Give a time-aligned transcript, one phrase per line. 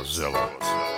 [0.00, 0.89] Godzilla.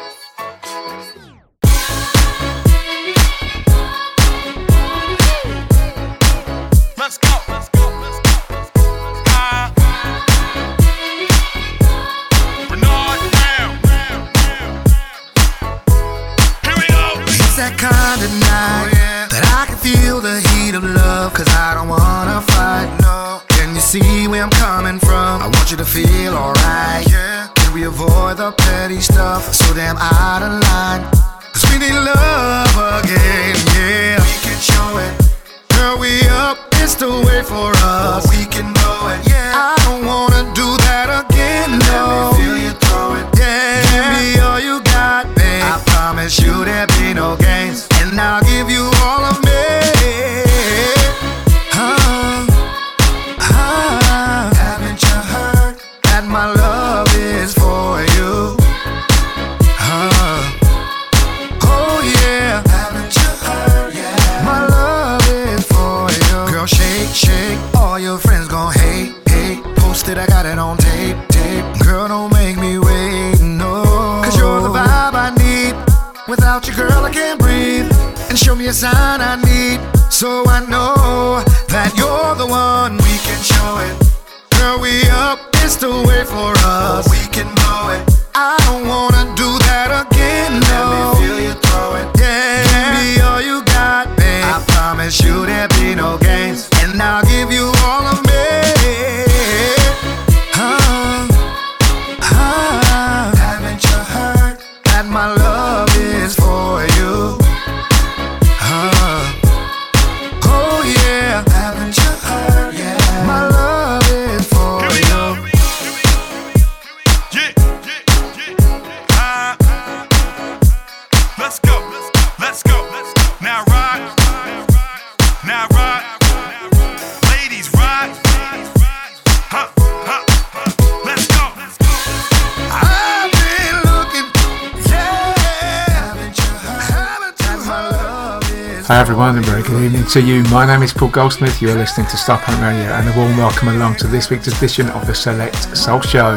[140.12, 140.42] to you.
[140.50, 141.62] My name is Paul Goldsmith.
[141.62, 144.90] You are listening to Starpoint Radio, and a warm welcome along to this week's edition
[144.90, 146.32] of the Select Soul Show.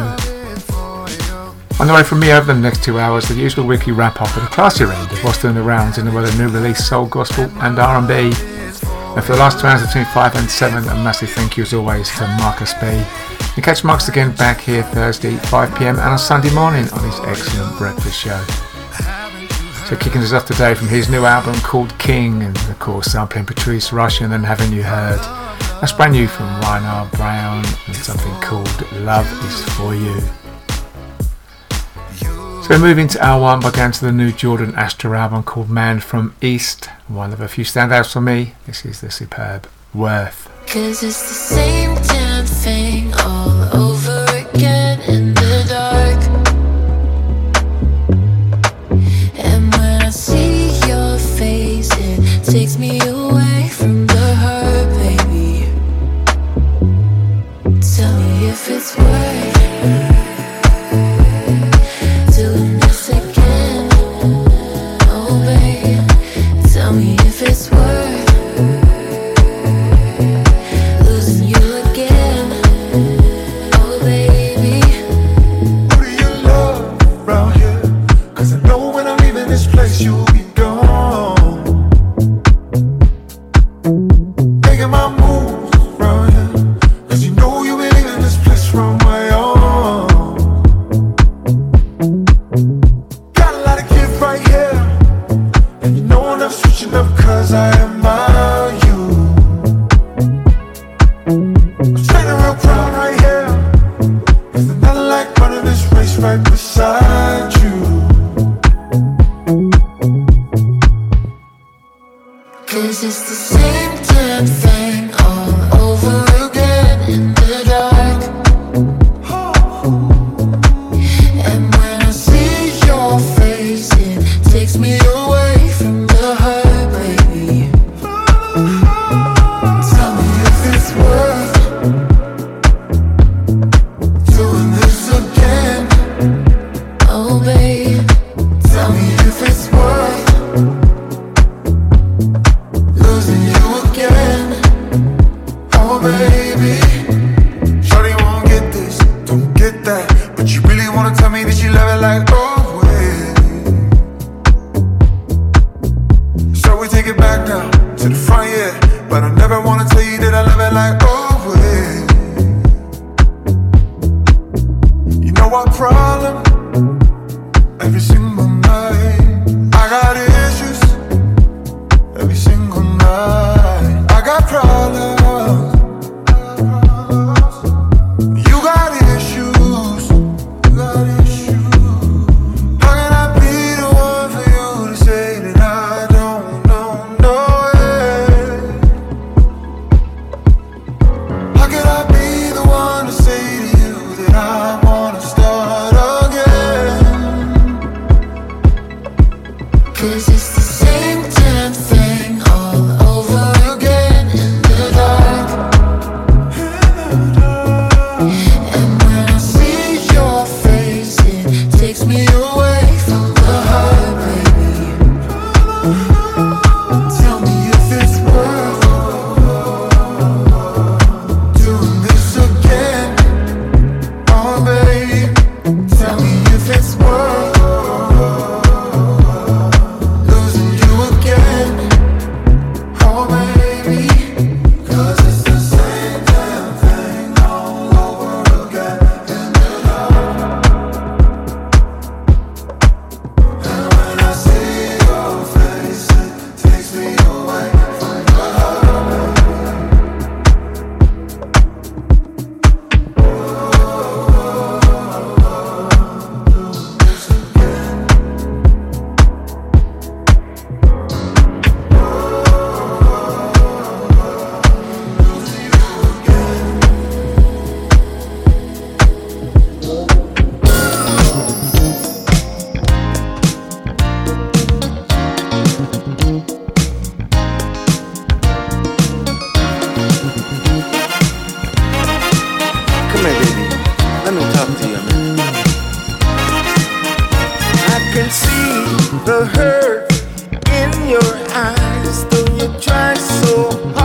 [1.82, 4.48] On the way from me over the next two hours, the usual weekly wrap-up and
[4.48, 7.06] a classy end of what's doing the rounds in the world of new release soul,
[7.06, 8.14] gospel, and R&B.
[8.14, 11.74] And for the last two hours between five and seven, a massive thank you as
[11.74, 12.88] always to Marcus B.
[13.58, 15.96] You catch Marcus again back here Thursday 5 p.m.
[15.96, 18.42] and on Sunday morning on his excellent breakfast show.
[19.86, 23.90] So kicking us off today from his new album called King and course, sampling Patrice
[23.90, 25.18] Rushen and Haven't You Heard.
[25.82, 30.22] That's brand new from Rynard Brown and something called Love Is For You.
[32.62, 36.00] So moving to hour one by going to the new Jordan Astra album called Man
[36.00, 36.86] From East.
[37.08, 38.54] One of a few standouts for me.
[38.68, 40.48] This is the superb Worth.
[40.68, 41.85] Cause it's the same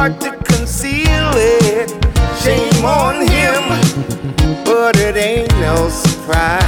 [0.01, 1.91] hard to conceal it.
[2.43, 6.60] Shame on him, but it ain't no surprise.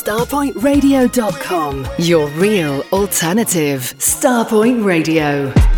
[0.00, 3.94] StarpointRadio.com, your real alternative.
[3.98, 5.69] Starpoint Radio.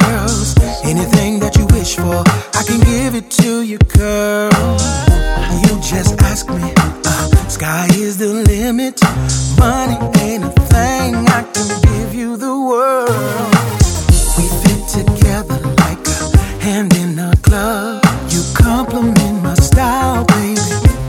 [0.00, 0.54] girls.
[0.84, 2.22] Anything that you wish for,
[2.58, 4.50] I can give it to you, girl.
[5.62, 6.72] You just ask me.
[6.76, 9.00] Uh, sky is the limit.
[9.58, 11.14] Money ain't a thing.
[11.38, 13.10] I can give you the world.
[14.36, 18.02] We fit together like a hand in a glove.
[18.32, 20.60] You compliment my style, baby,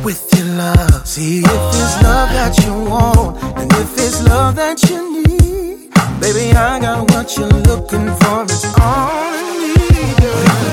[0.04, 1.08] with your love.
[1.08, 5.13] See if it's love that you want, and if it's love that you need.
[6.24, 8.44] Baby, I got what you're looking for.
[8.44, 10.73] It's all in me, girl.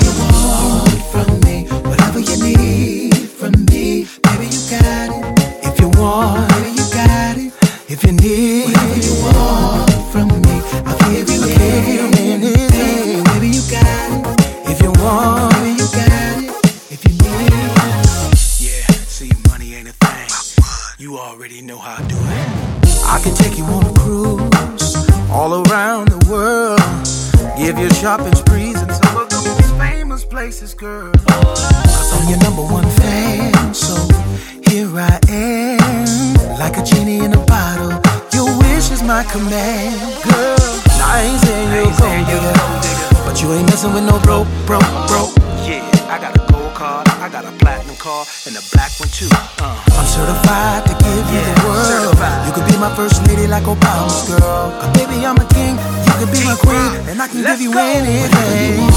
[53.75, 54.93] go girl.
[54.95, 55.77] Baby, I'm a king.
[56.07, 58.90] You can be my queen, and I can give you anything.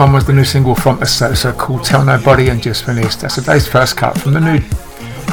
[0.00, 3.68] One was the new single from Essosa called Tell Nobody and just released That's today's
[3.68, 4.58] first cut from the new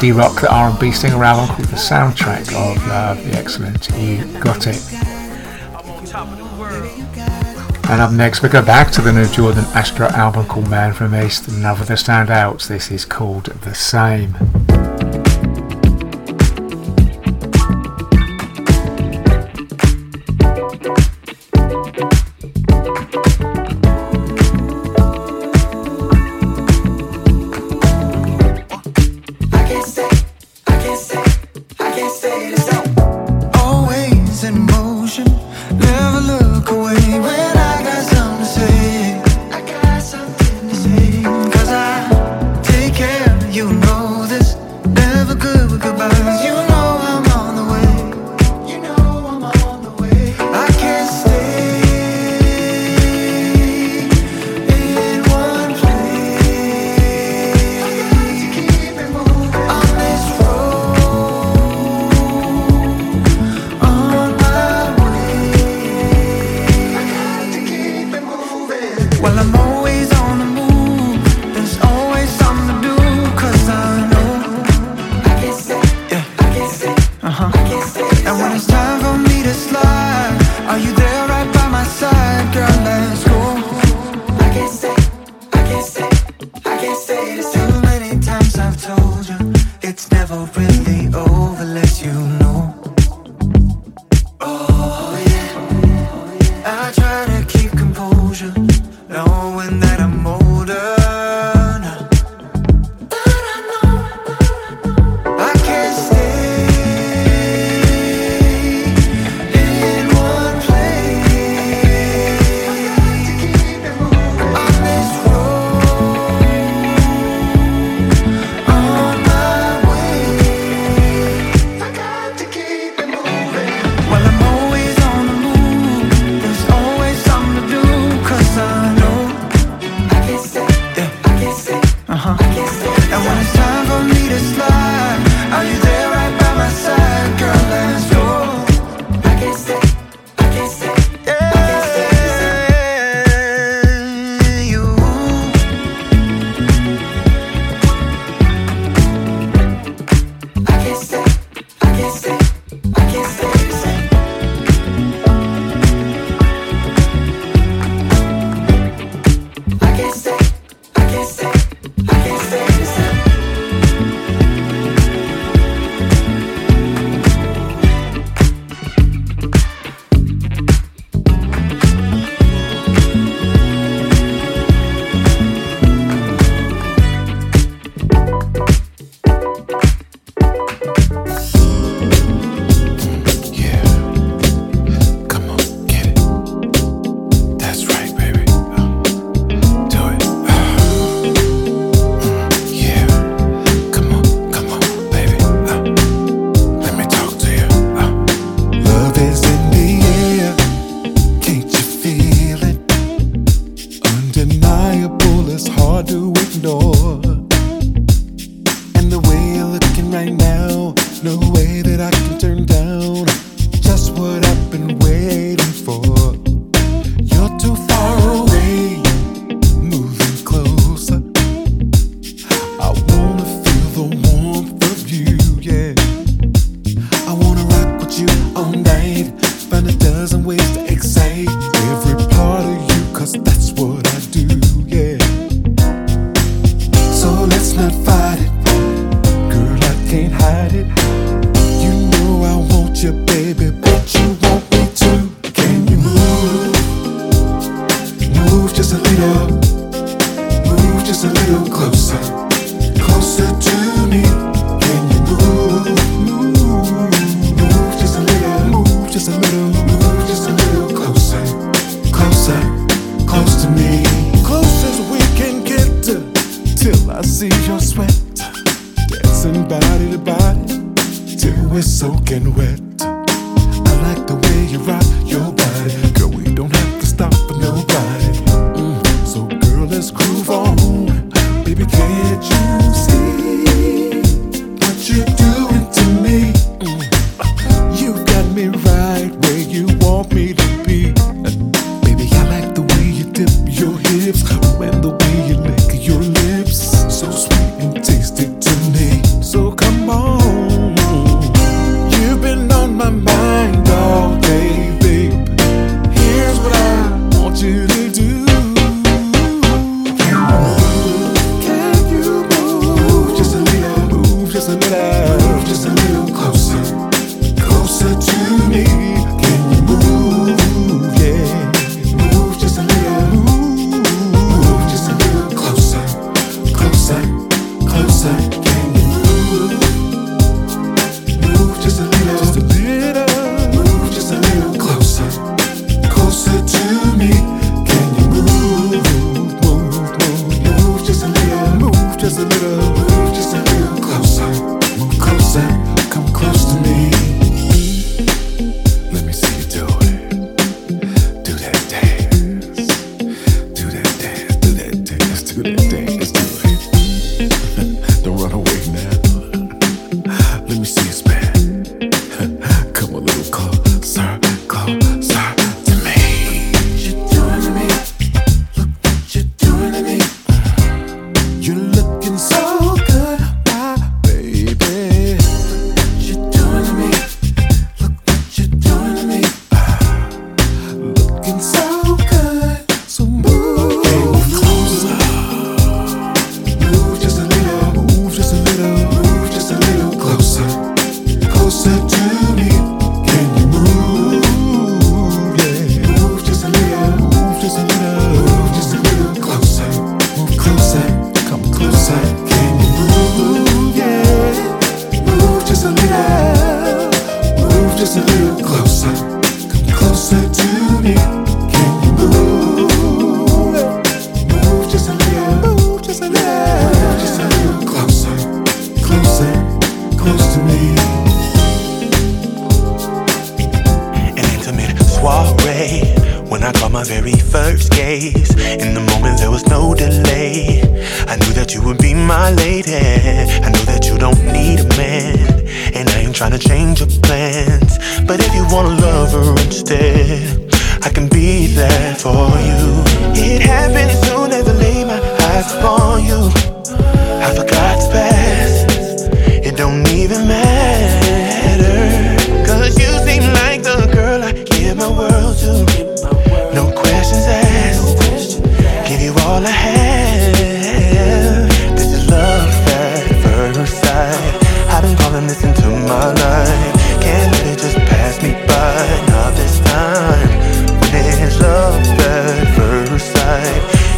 [0.02, 4.84] D-Roc, the R&B singer album called The Soundtrack of Love." The Excellent You Got It.
[7.90, 11.16] And up next we go back to the new Jordan Astra album called Man From
[11.16, 12.68] East, another of the standouts.
[12.68, 14.36] This is called The Same.
[31.98, 32.87] can't stay the same.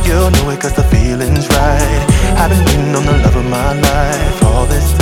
[0.10, 2.06] you'll know it cause the feeling's right.
[2.42, 4.99] I've been waiting on the love of my life all this time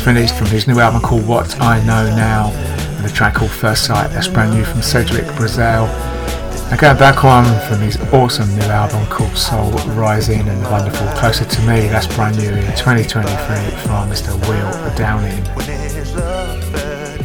[0.00, 2.50] just finished from his new album called What I Know Now,
[2.96, 5.88] and a track called First Sight, that's brand new from Cedric Brazle.
[6.72, 11.44] I got that one from his awesome new album called Soul Rising and wonderful Closer
[11.44, 13.26] to Me, that's brand new in 2023
[13.84, 14.32] from Mr.
[14.48, 15.44] Will Downing.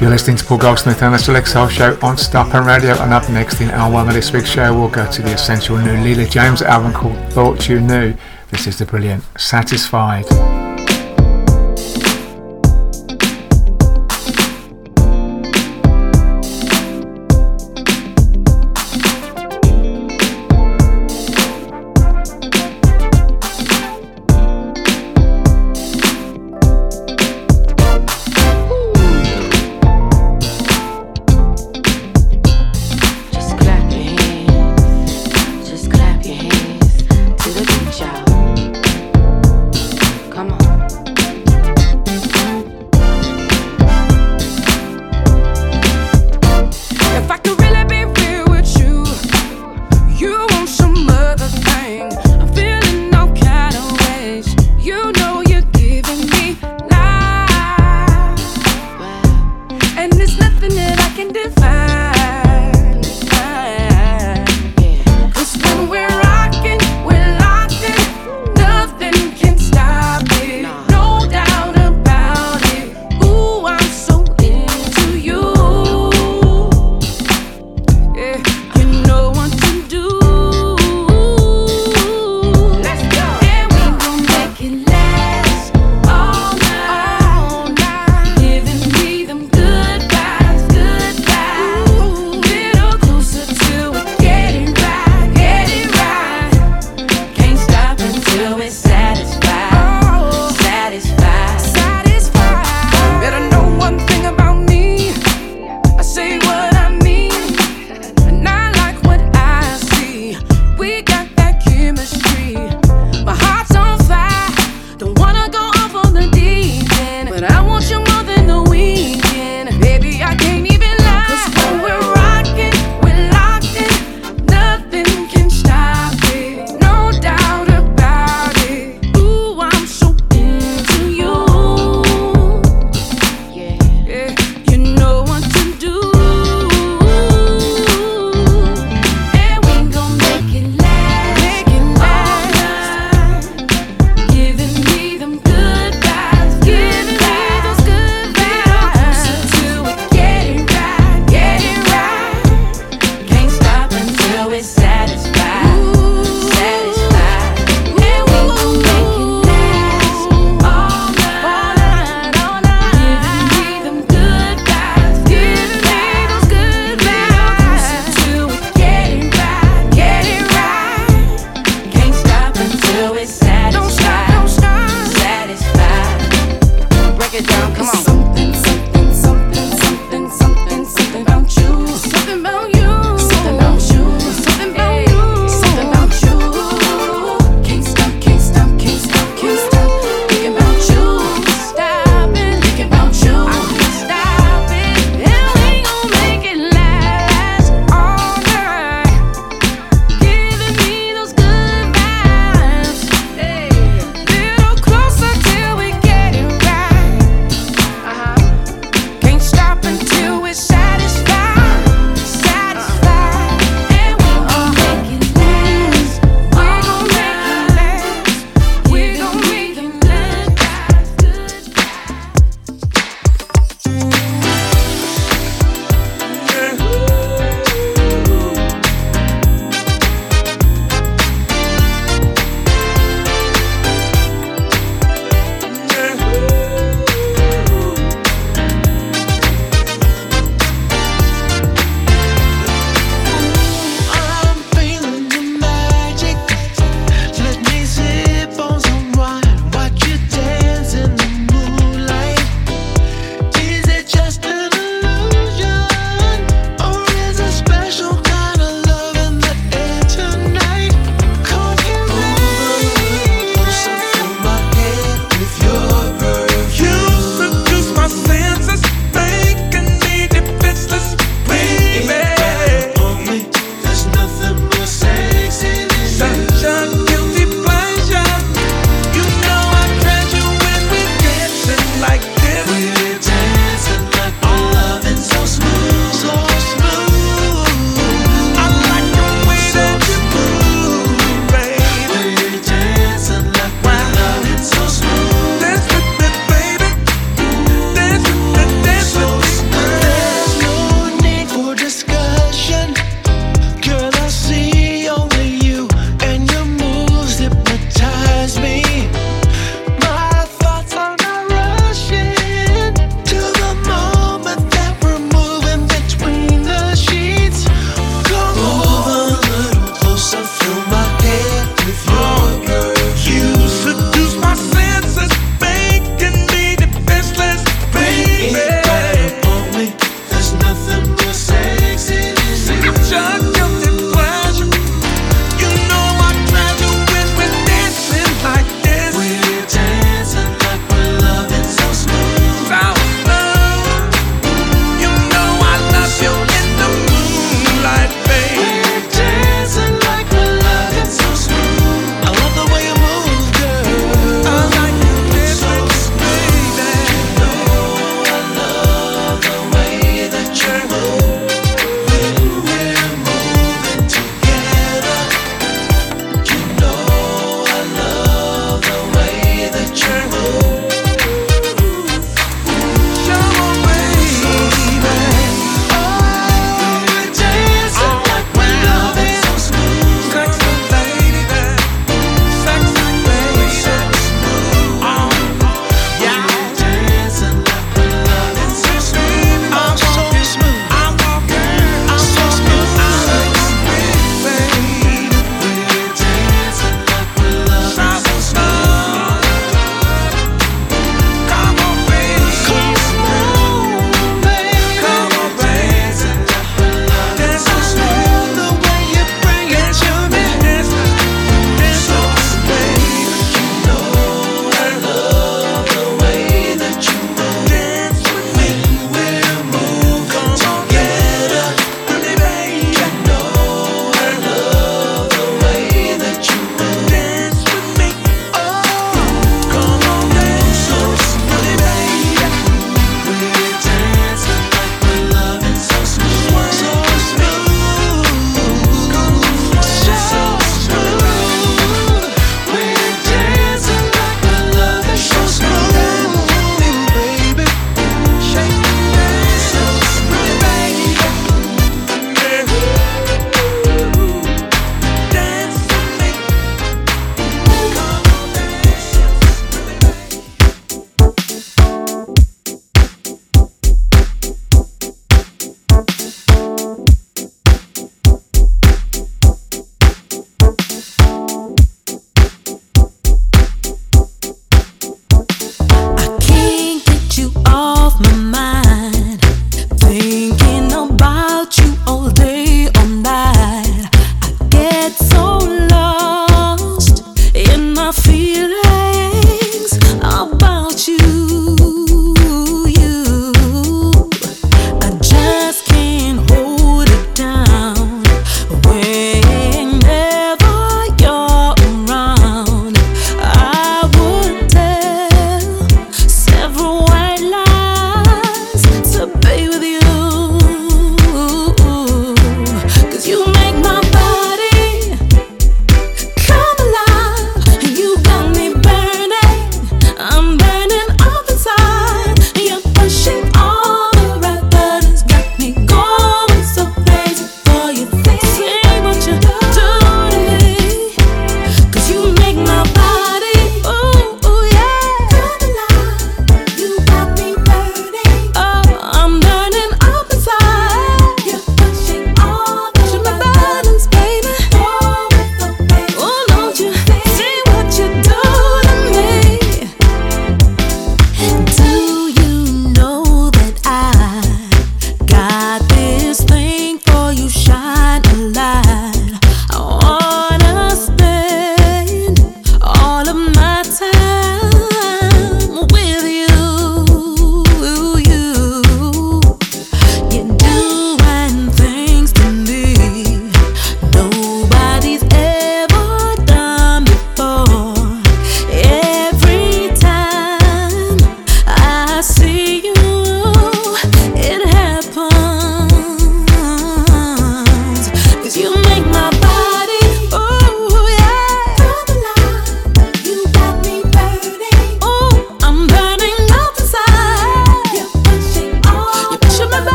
[0.00, 3.30] You're listening to Paul Goldsmith and the Select Soul Show on Starpoint Radio and up
[3.30, 6.30] next in hour one of this week's show we'll go to the essential new Leela
[6.30, 8.14] James album called Thought You Knew.
[8.50, 10.47] This is the brilliant Satisfied.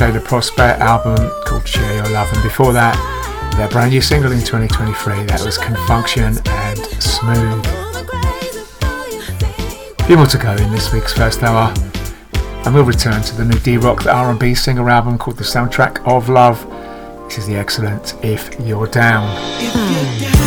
[0.00, 2.32] The Prospere album called Share Your Love.
[2.32, 2.96] And before that,
[3.58, 7.66] their brand new single in 2023, that was Confunkshun and Smooth.
[10.00, 11.72] A few more to go in this week's first hour.
[12.64, 16.30] And we'll return to the new D-Roc the R&B singer album called The Soundtrack of
[16.30, 16.66] Love.
[17.28, 19.36] This is the excellent If You're Down.
[19.60, 20.39] If you're down.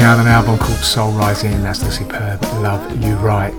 [0.00, 1.62] From the new Will Downing album called Soul Rising.
[1.62, 3.52] That's the superb Love You Right.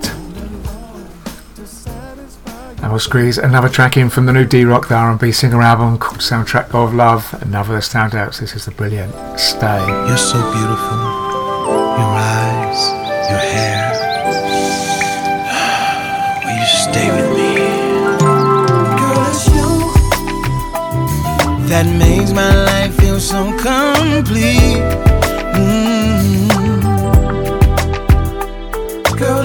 [2.81, 6.19] And we'll squeeze another track in from the new D-Roc, the R&B singer album called
[6.19, 7.31] Soundtrack of Love.
[7.43, 8.39] Another of the standouts.
[8.39, 9.85] This is the brilliant Stay.
[10.07, 10.97] You're so beautiful.
[11.99, 12.89] Your eyes,
[13.29, 13.91] your hair.
[16.43, 17.55] Will you stay with me?
[18.97, 19.91] Girl, it's you
[21.69, 25.10] that makes my life feel so complete.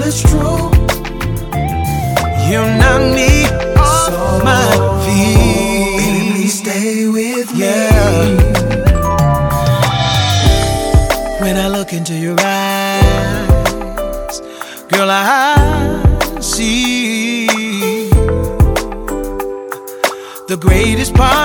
[0.07, 0.71] It's true.
[2.47, 3.45] You knock me
[3.75, 4.67] off so my
[5.03, 5.97] feet.
[5.99, 7.75] Baby, stay with me.
[11.41, 13.49] When I look into your eyes,
[14.87, 17.47] girl, I see
[20.47, 21.36] the greatest part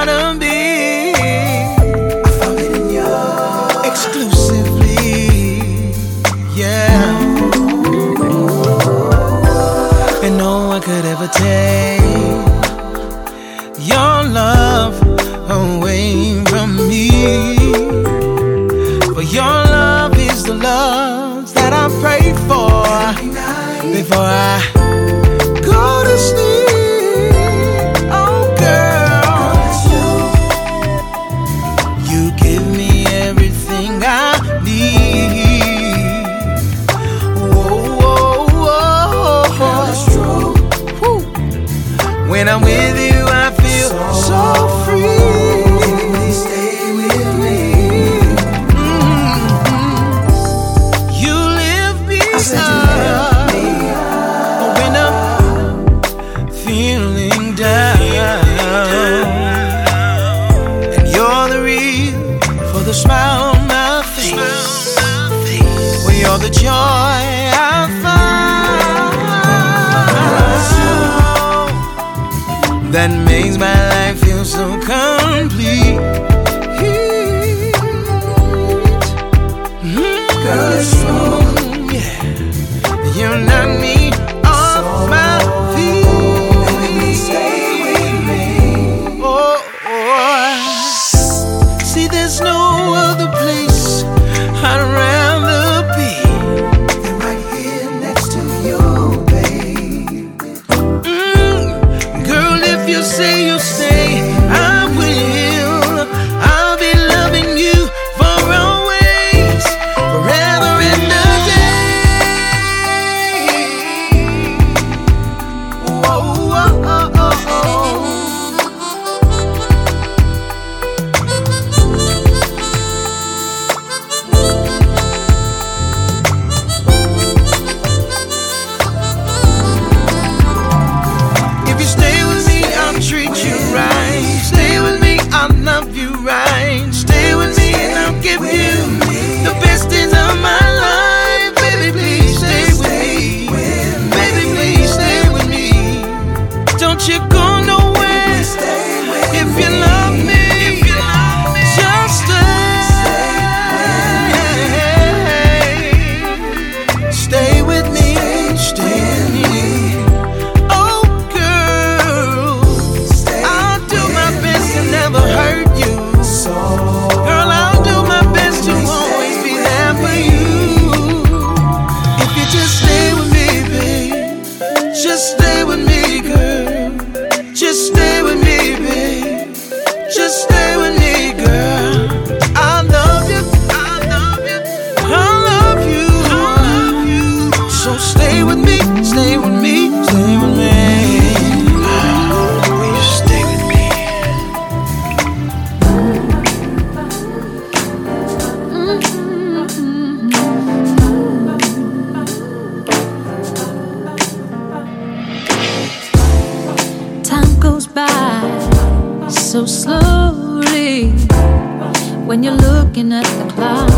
[212.32, 213.90] when you're looking at the clock.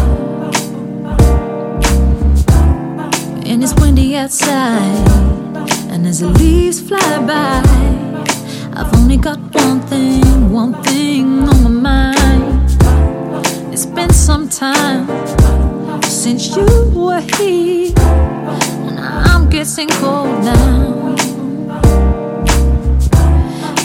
[3.46, 5.06] And it's windy outside,
[5.88, 7.62] and as the leaves fly by,
[8.74, 12.68] I've only got one thing, one thing on my mind.
[13.72, 15.06] It's been some time
[16.02, 21.14] since you were here, and I'm getting cold now.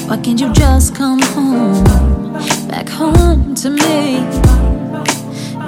[0.08, 2.09] Why can't you just come home?
[3.00, 4.20] home to me.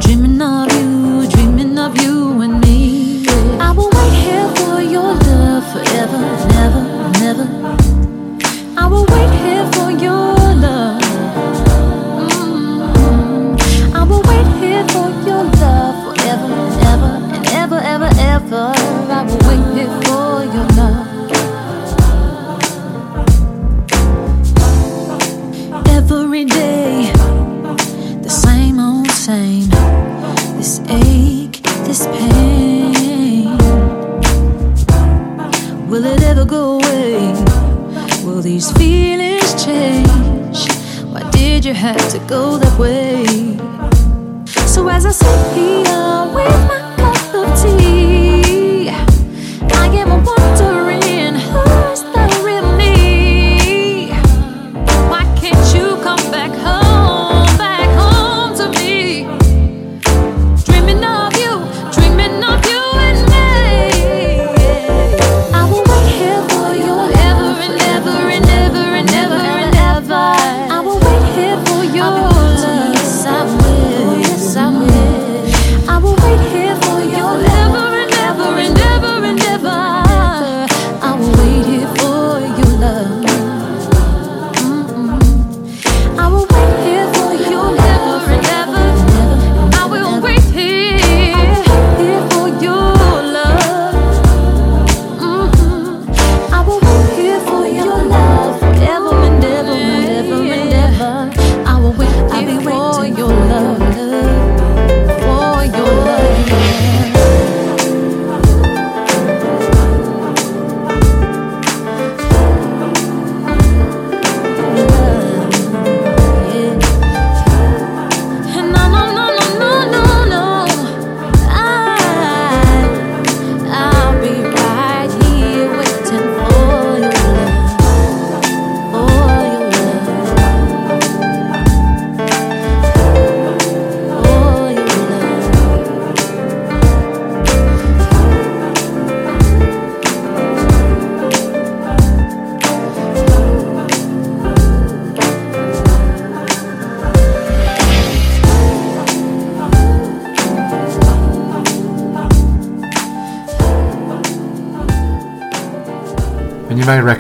[0.02, 3.26] Dreaming of you, dreaming of you and me.
[3.58, 6.20] I will wait here for your love forever,
[6.58, 6.84] never,
[7.24, 7.48] never.
[8.78, 11.02] I will wait here for your love.
[12.28, 13.96] Mm.
[13.96, 16.50] I will wait here for your love forever,
[16.92, 19.01] ever, and ever, ever, ever.
[41.82, 43.01] had to go that way.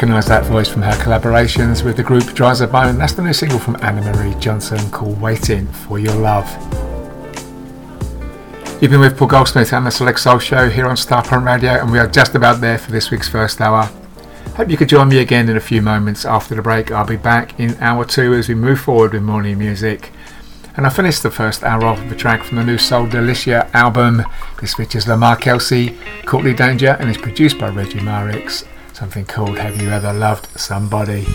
[0.02, 2.98] Recognise that voice from her collaborations with the group Drizabone.
[2.98, 6.50] That's the new single from Anna Marie Johnson called Waiting for Your Love.
[8.82, 11.92] You've been with Paul Goldsmith and the Select Soul Show here on Starpoint Radio, and
[11.92, 13.92] we are just about there for this week's first hour.
[14.56, 16.90] Hope you could join me again in a few moments after the break.
[16.90, 20.10] I'll be back in hour two as we move forward with morning music.
[20.78, 24.24] And I finished the first hour off with a track from the new SouLaDeLiCa album.
[24.62, 25.96] This features Lamar Kelsey,
[26.26, 28.66] Courtney Danger, and is produced by Regi Myrix.
[28.94, 31.26] Something called Have You Ever Loved Somebody?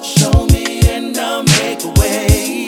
[0.00, 2.67] Show me and I'll make a way.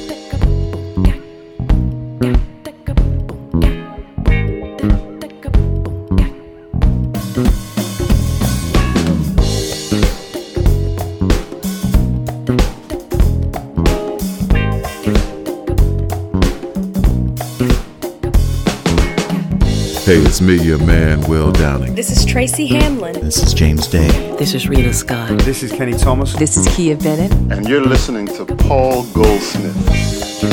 [20.41, 21.93] It's me, your man, Will Downing.
[21.93, 23.13] This is Tracy Hamlin.
[23.13, 24.07] This is James Day.
[24.37, 25.37] This is Rita Scott.
[25.41, 26.33] This is Kenny Thomas.
[26.33, 27.31] This is Kia Bennett.
[27.51, 29.77] And you're listening to Paul Goldsmith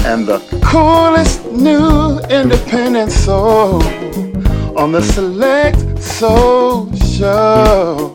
[0.05, 3.82] and the coolest new independent soul
[4.78, 8.14] on the Select Soul Show.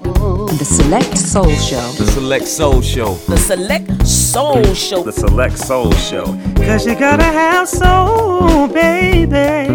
[0.59, 1.91] The Select Soul Show.
[1.93, 3.15] The Select Soul Show.
[3.15, 5.01] The Select Soul Show.
[5.01, 6.25] The Select Soul Show.
[6.55, 9.73] Cause you gotta have soul, baby.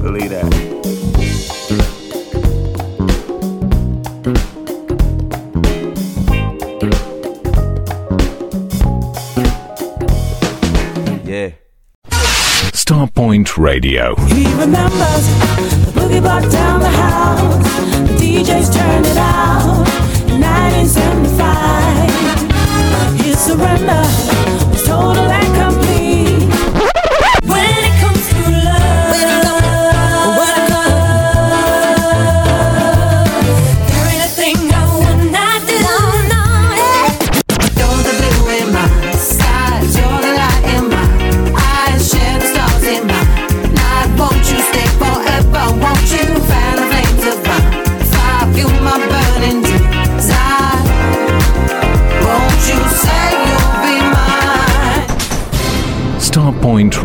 [0.00, 0.59] Believe that.
[13.40, 14.14] Point Radio.
[14.26, 15.24] He remembers
[15.86, 16.20] the boogie
[16.52, 17.64] down the house.
[18.06, 19.86] The DJs turned it out
[20.28, 23.24] in 1975.
[23.24, 24.39] His surrender.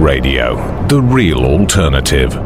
[0.06, 0.56] Radio,
[0.88, 2.45] the real alternative.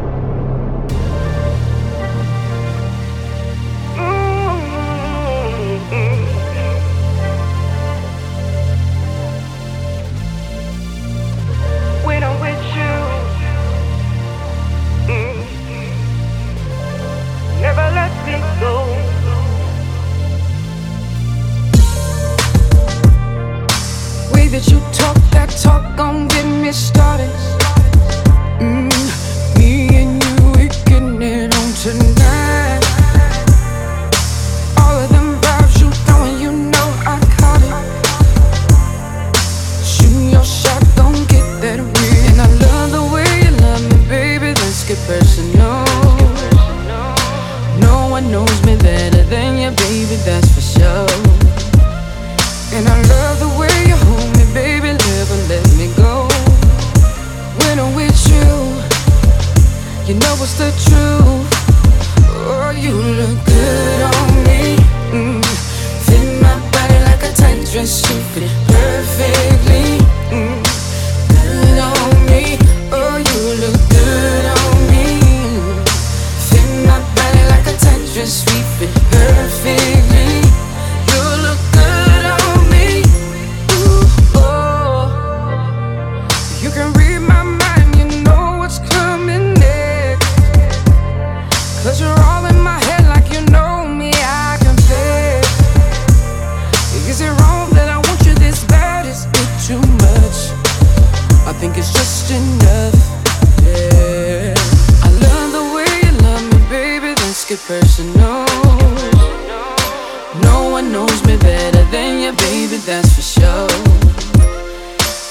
[110.38, 113.66] No one knows me better than you, baby, that's for sure.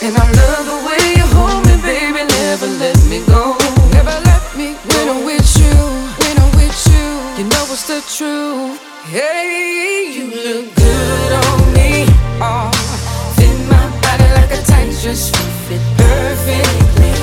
[0.04, 3.56] And I love the way you hold me, baby, never let me go.
[3.96, 4.98] Never let me go.
[4.98, 5.72] When I'm with you,
[6.20, 8.78] when I'm with you, you know it's the truth.
[9.06, 12.06] Hey, you look good on me.
[12.42, 12.70] Oh,
[13.38, 15.32] fit my body like a tight dress,
[15.68, 17.19] fit perfectly.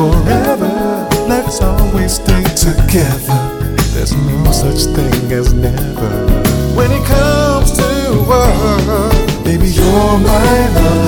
[0.00, 1.08] forever.
[1.28, 3.40] Let's always stay together.
[3.92, 6.12] There's no such thing as never.
[6.76, 10.99] When it comes to love, baby, you're my love.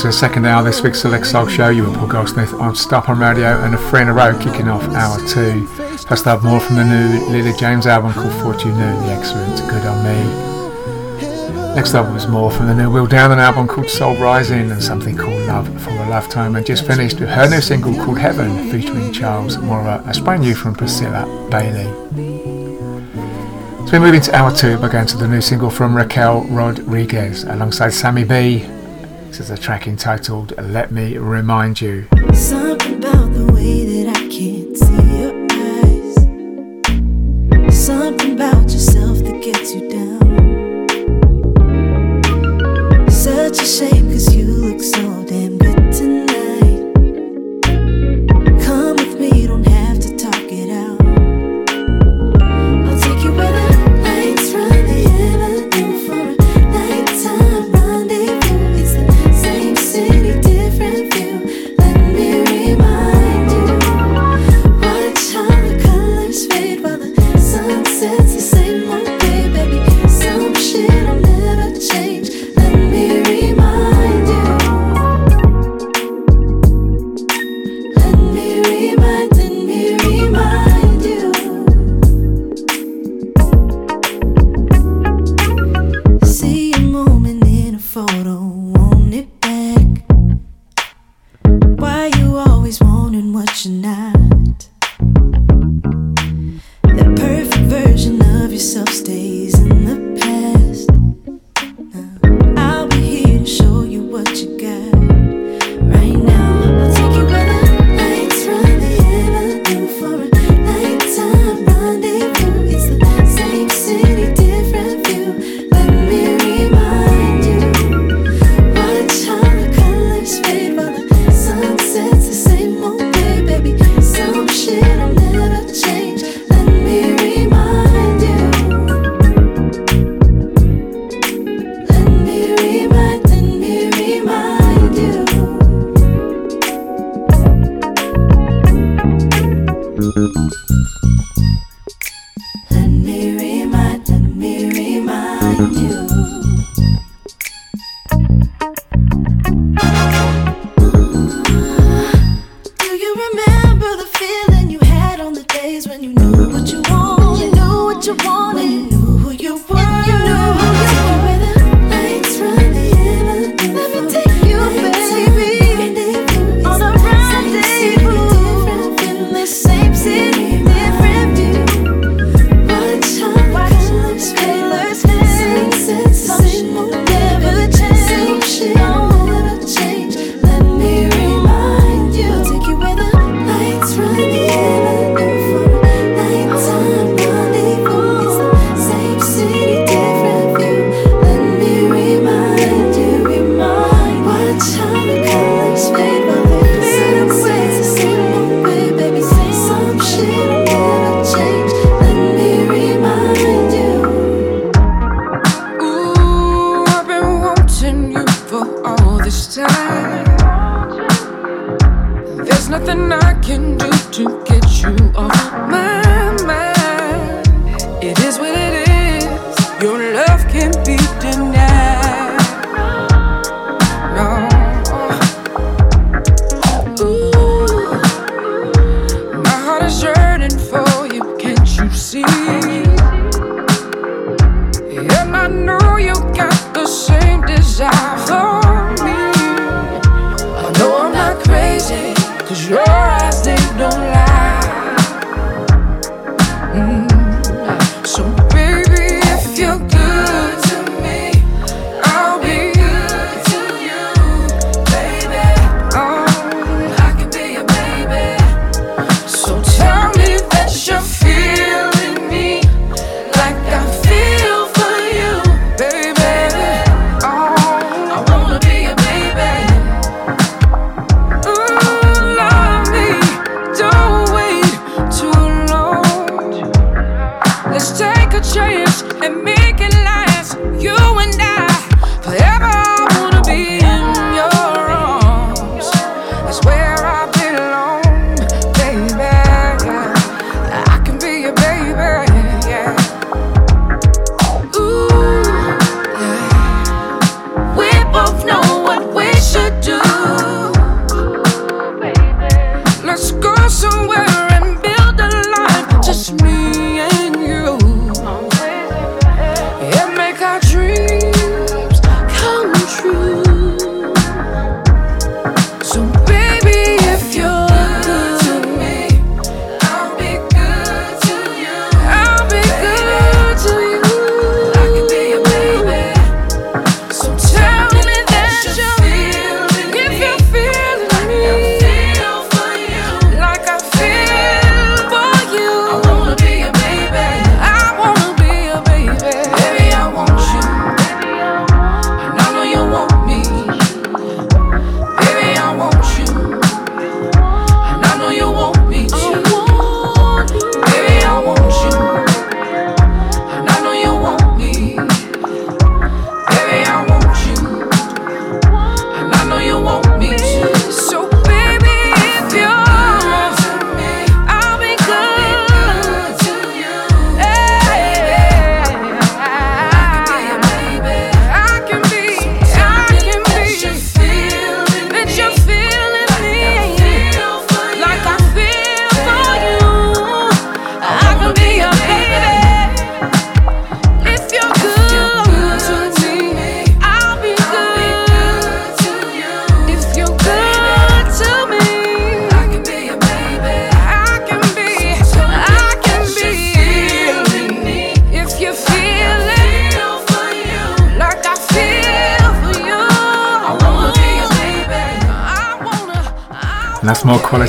[0.00, 1.68] to the second hour of this week's Select Soul Show.
[1.68, 4.82] You were Paul Goldsmith on Starpoint Radio and a friend in a row kicking off
[4.94, 5.66] hour two.
[5.66, 9.58] First up, more from the new Leela James album called Thought U Knew, the excellent
[9.68, 11.74] Good On Me.
[11.74, 15.18] Next up was more from the new Will Downing album called Soul Rising and something
[15.18, 16.56] called Love for a Lifetime.
[16.56, 20.54] And just finished with her new single called Heaven featuring Charles Moorer, a brand new
[20.54, 21.92] from Priscilla Bailey.
[23.86, 27.44] So we move into hour two by going to the new single from Raquel Rodriguez
[27.44, 28.66] alongside Sammy B,
[29.40, 32.06] is a track entitled Let Me Remind You.
[32.34, 32.79] Something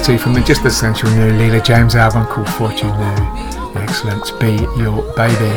[0.01, 3.79] Clarity from the Just Essential New Leela James album called Thought U Knew.
[3.79, 4.31] Excellent.
[4.39, 5.51] Be Your Baby.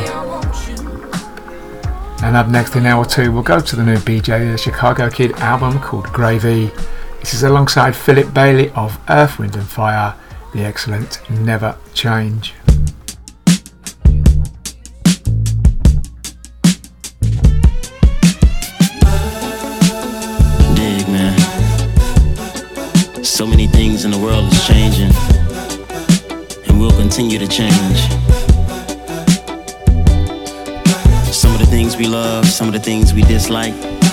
[2.23, 5.09] And up next in hour two, we'll go to the new BJ, the uh, Chicago
[5.09, 6.71] Kid album called Gravy.
[7.21, 10.15] This is alongside Philip Bailey of Earth, Wind and Fire,
[10.53, 12.53] the excellent Never Change.
[24.05, 25.10] in the world is changing
[26.68, 28.01] and will continue to change.
[31.32, 34.03] Some of the things we love, some of the things we dislike.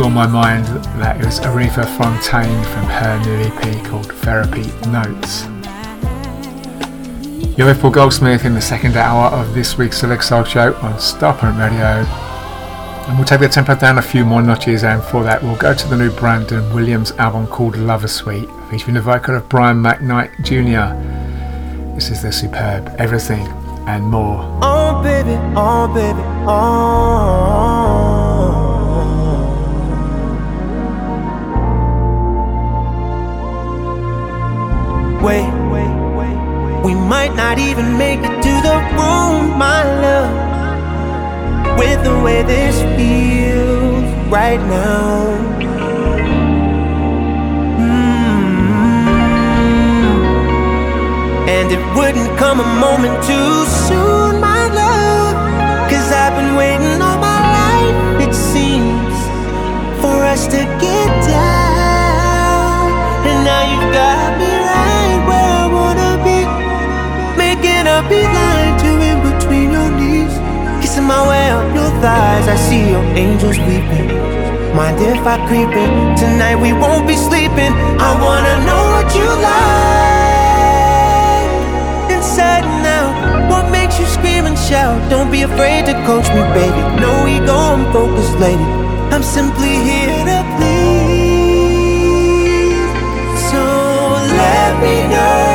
[0.00, 0.64] Restore My Mind.
[0.98, 5.44] that it was Aretha Fontaine from her new EP called Therapy Notes.
[7.58, 10.94] You're with Paul Goldsmith in the second hour of this week's Select Soul Show on
[10.94, 11.84] Starpoint Radio.
[11.84, 15.74] And we'll take the tempo down a few more notches and for that we'll go
[15.74, 20.30] to the new Brandon Williams album called Lover Suite featuring the vocal of Brian McKnight
[20.44, 20.96] Jr.
[21.94, 23.46] This is the superb Everything
[23.86, 24.40] and More.
[24.62, 27.59] Oh baby, oh baby, oh
[35.22, 35.52] Wait,
[36.82, 41.78] we might not even make it to the room, my love.
[41.78, 45.36] With the way this feels right now.
[47.76, 48.20] Mm.
[51.48, 55.34] And it wouldn't come a moment too soon, my love.
[55.90, 59.16] Cause I've been waiting all my life, it seems,
[60.00, 61.59] for us to get down.
[68.10, 70.34] A beeline to in between your knees.
[70.82, 72.48] Kissing my way up your thighs.
[72.48, 74.08] I see your angels weeping.
[74.74, 76.16] Mind if I creep in?
[76.16, 77.72] Tonight we won't be sleeping.
[78.08, 80.30] I wanna know what you like.
[82.16, 83.14] Inside and out.
[83.50, 84.98] What makes you scream and shout?
[85.10, 86.82] Don't be afraid to coach me, baby.
[87.04, 88.68] No ego, I'm focused, lady.
[89.12, 90.90] I'm simply here to please.
[93.50, 93.62] So
[94.40, 95.49] let me know.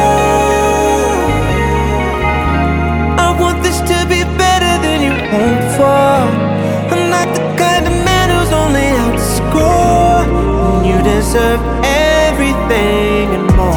[11.35, 13.75] deserve everything and more.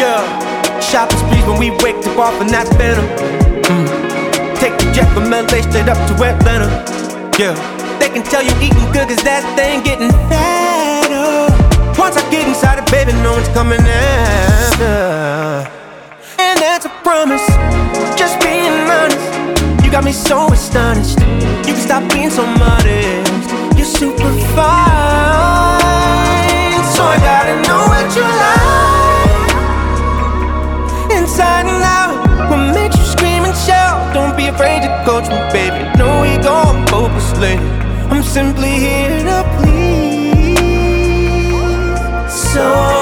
[0.00, 0.24] Yeah,
[0.80, 3.04] shoppers please when we wake up off and that's better.
[3.68, 3.86] Mm.
[4.56, 6.68] Take the jet from LA straight up to Atlanta.
[7.38, 7.52] Yeah,
[8.00, 11.52] they can tell you eating good cause that thing getting fatter.
[12.00, 15.68] Once I get inside it, baby, no one's coming after.
[16.40, 17.46] And that's a promise,
[18.16, 19.84] just being honest.
[19.84, 21.20] You got me so astonished.
[21.68, 23.76] You can stop being so modest.
[23.76, 25.67] You're super fine.
[26.98, 29.54] So I gotta know what you like.
[31.16, 34.12] Inside and out What makes you scream and shout.
[34.12, 35.78] Don't be afraid to coach me, baby.
[35.96, 37.54] No we don't hopelessly
[38.10, 40.58] I'm simply here to please.
[42.26, 42.97] So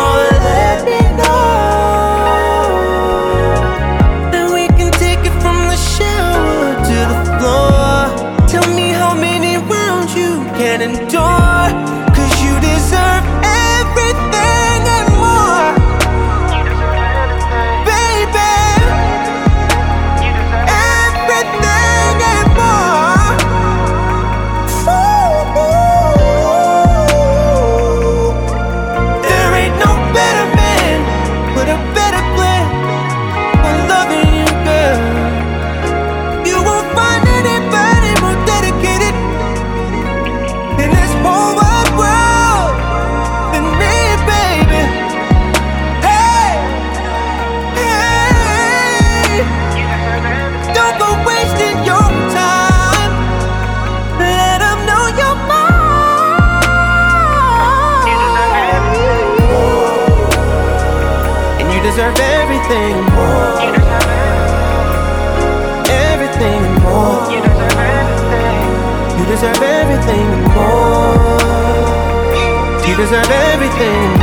[73.06, 74.15] is that everything.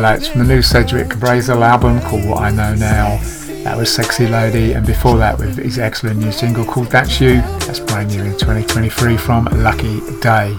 [0.00, 3.18] highlights from the new Cedric Brazle album called What I Know Now.
[3.64, 7.42] That was Sexy Lady, and before that, with his excellent new single called That's You,
[7.66, 10.58] that's brand new in 2023 from Lucky Daye.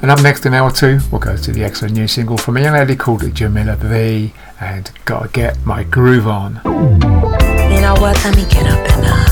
[0.00, 2.60] And up next in hour two, we'll go to the excellent new single from a
[2.60, 6.60] young lady called Jamila V and Gotta Get My Groove On.
[6.64, 8.14] You know what?
[8.24, 9.23] Let me get up and uh,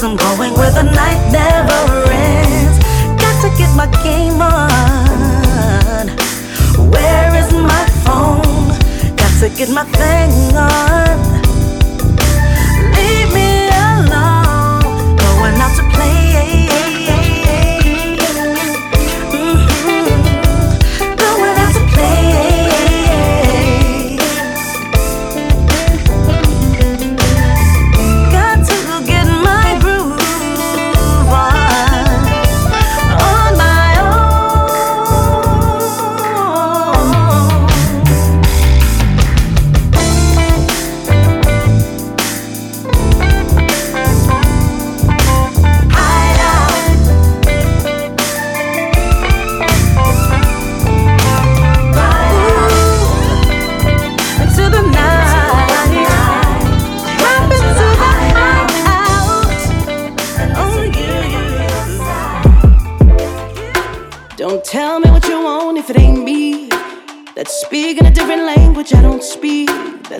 [0.00, 2.78] cause I'm going where the night never ends.
[3.20, 6.08] Got to get my game on.
[6.90, 8.68] Where is my phone?
[9.16, 11.39] Got to get my thing on.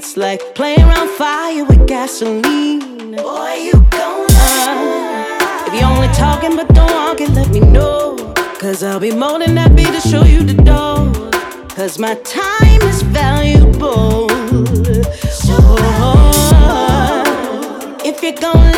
[0.02, 3.14] It's like playing around fire with gasoline.
[3.14, 8.16] Boy, you gon' uh, If you're only talking but don't walk it, let me know.
[8.58, 11.12] Cause I'll be more than happy to show you the door.
[11.76, 14.26] Cause my time is valuable.
[16.02, 18.69] Oh, if you're gon'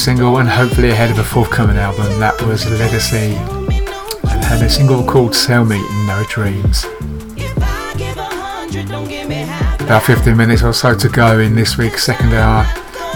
[0.00, 2.06] single and hopefully ahead of a forthcoming album.
[2.18, 3.36] That was Ledisi
[4.30, 6.86] and had a single called Sell Me No Dreams.
[9.84, 12.64] About 15 minutes or so to go in this week's second hour.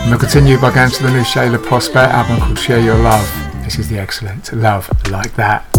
[0.00, 3.26] And we'll continue by going to the new Shaila Prospere album called Share Your Love.
[3.64, 5.73] This is the excellent Love Like That.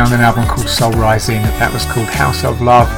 [0.00, 1.42] Will Downing album called Soul Rising.
[1.60, 2.88] That was called House of Love.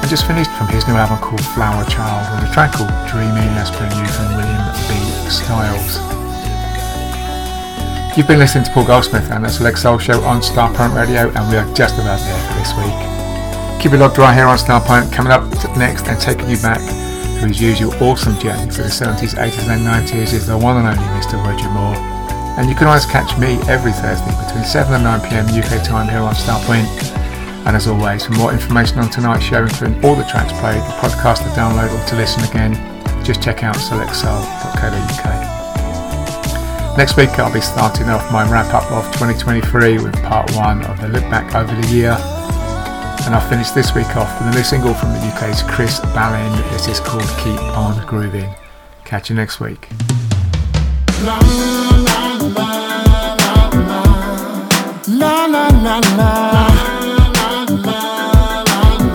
[0.00, 3.52] And just finished from his new album called Flower Child with a track called Dreaming
[3.60, 4.96] as per new from William B.
[5.28, 6.00] Styles.
[8.16, 11.44] You've been listening to Paul Goldsmith and that's Leg Soul Show on Starpoint Radio and
[11.52, 12.96] we are just about there for this week.
[13.76, 15.12] Keep it locked right here on Starpoint.
[15.12, 15.44] Coming up
[15.76, 19.84] next and taking you back to his usual awesome journey for the 70s, 80s and
[19.84, 21.36] 90s is the one and only Mr.
[21.44, 22.15] Roger Moore.
[22.56, 26.08] And you can always catch me every Thursday between 7 and 9 pm UK time
[26.08, 26.88] here on Starpoint.
[27.66, 30.96] And as always, for more information on tonight's show, including all the tracks played, the
[30.96, 32.74] podcast to download or to listen again,
[33.24, 35.56] just check out selectsoul.co.uk.
[36.96, 40.98] Next week, I'll be starting off my wrap up of 2023 with part one of
[40.98, 42.16] the look back over the year.
[43.26, 46.50] And I'll finish this week off with a new single from the UK's Chris Ballin.
[46.72, 48.48] This is called Keep On Grooving.
[49.04, 49.88] Catch you next week.
[55.86, 56.66] La la.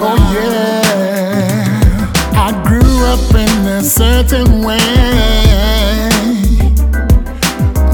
[0.07, 2.11] Oh yeah.
[2.45, 4.79] I grew up in a certain way.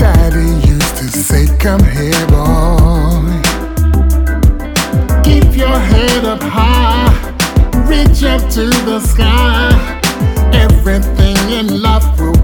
[0.02, 3.42] Daddy used to say, Come here, boy.
[5.24, 7.10] Keep your head up high.
[7.90, 9.72] Reach up to the sky.
[10.54, 12.37] Everything in life will